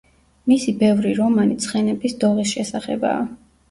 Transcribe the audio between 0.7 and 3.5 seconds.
ბევრი რომანი ცხენების დოღის შესახებაა.